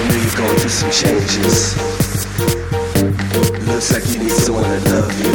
[0.00, 1.76] I knew going through some changes.
[3.68, 5.32] Looks like you need someone to love you.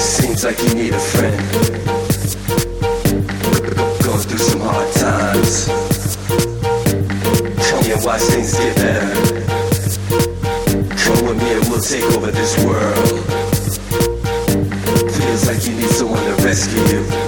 [0.00, 1.36] Seems like you need a friend.
[4.02, 5.68] Going through some hard times.
[7.68, 9.12] Come and watch things get better.
[10.96, 13.24] Come with me and we'll take over this world.
[15.12, 17.27] Feels like you need someone to rescue you.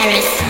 [0.00, 0.49] Paris.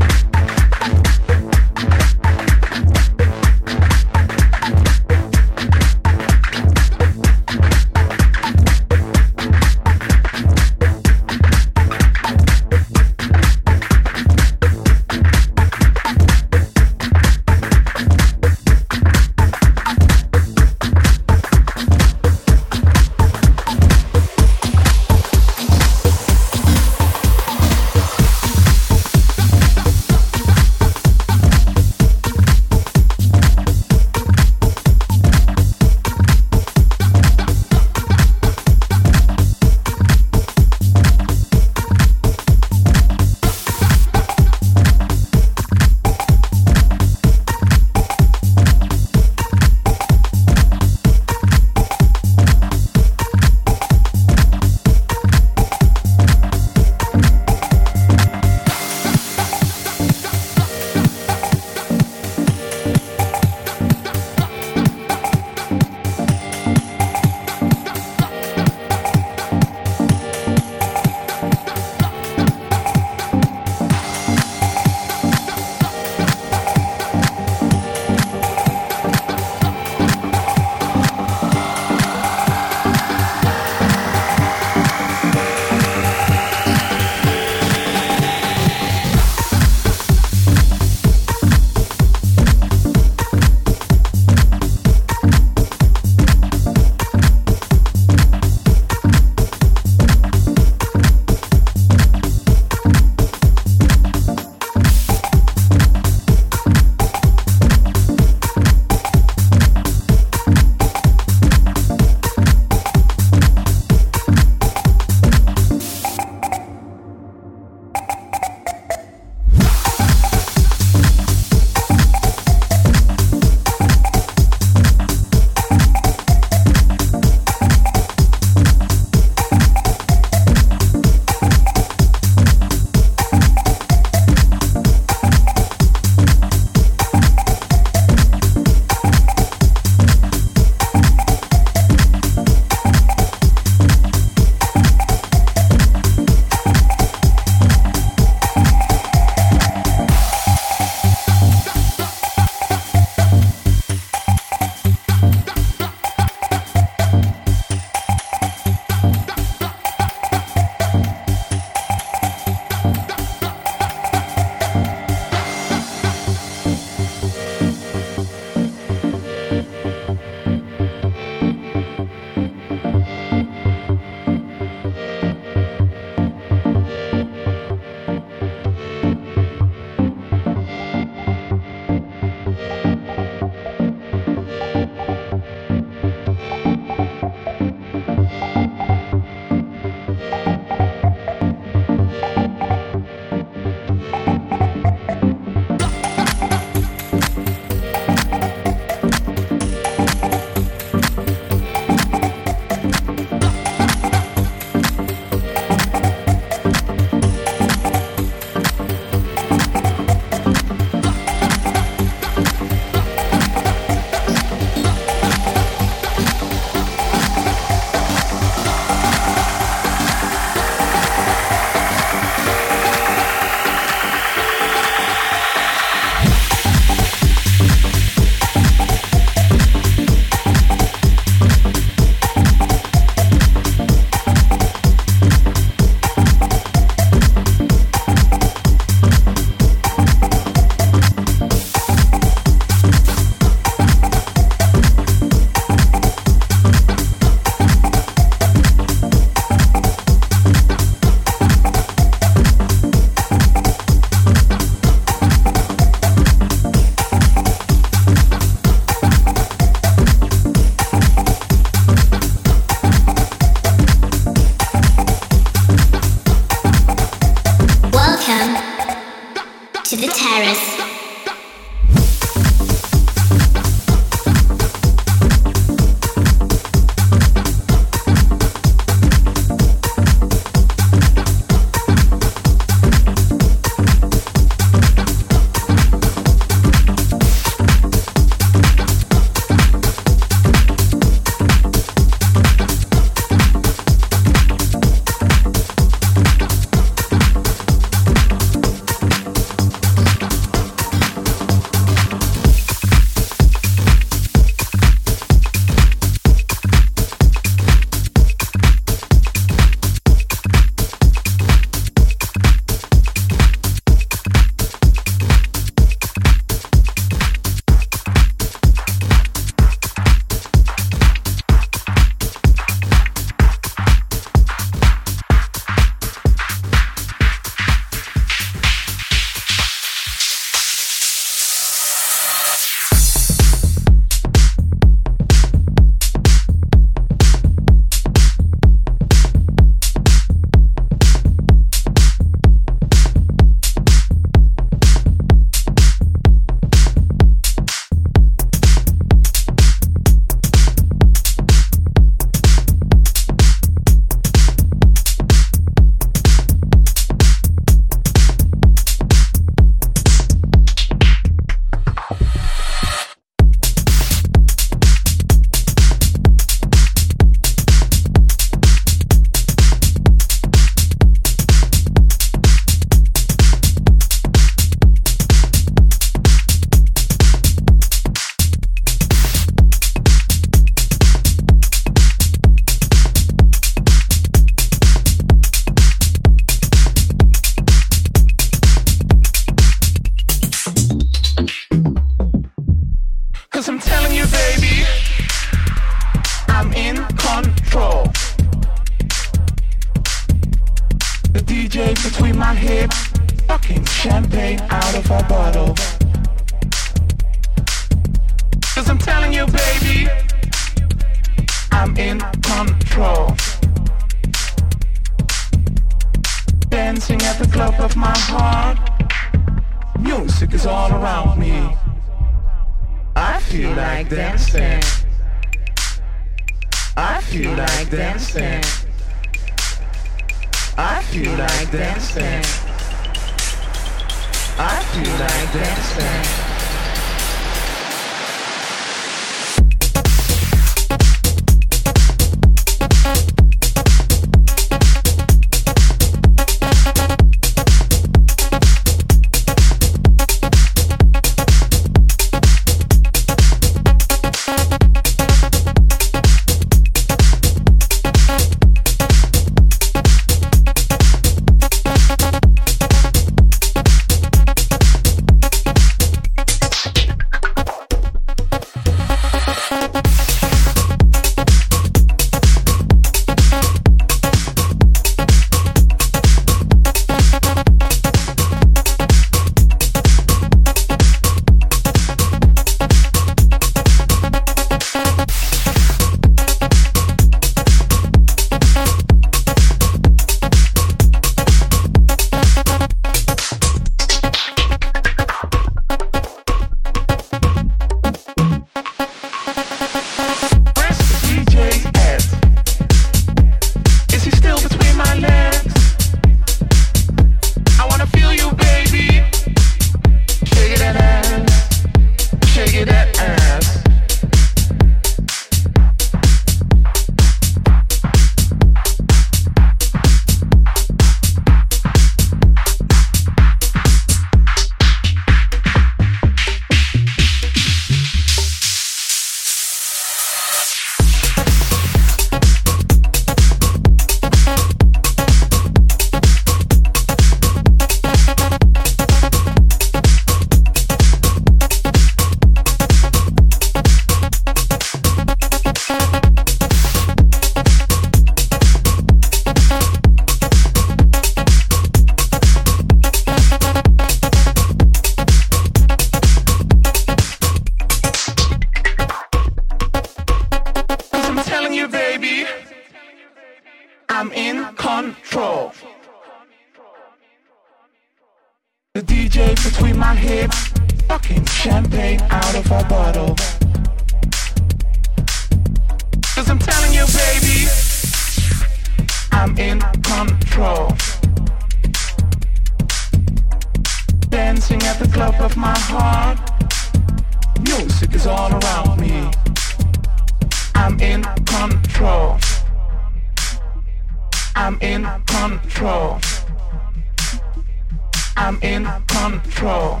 [599.80, 600.00] control.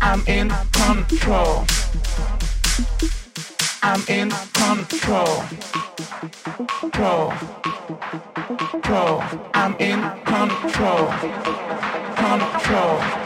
[0.00, 1.64] I'm in control.
[3.82, 5.44] I'm in control.
[6.80, 7.32] Control.
[8.70, 9.22] Control.
[9.54, 11.12] I'm in control.
[12.16, 13.24] Control.